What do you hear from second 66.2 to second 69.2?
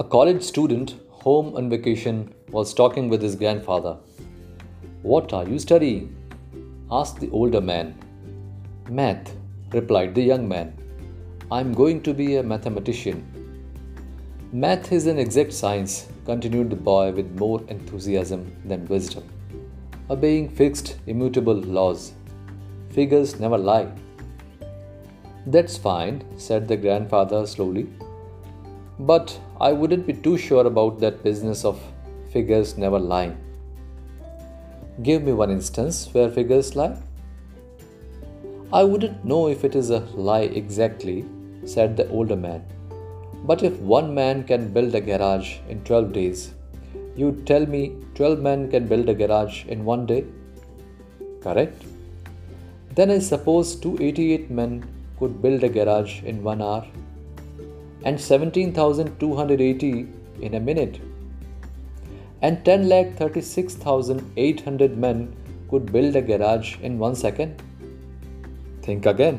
garage in one second. Think